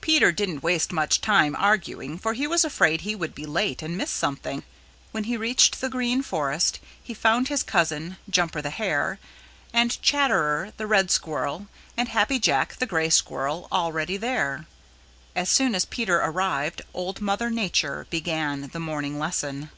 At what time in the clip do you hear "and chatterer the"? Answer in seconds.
9.70-10.86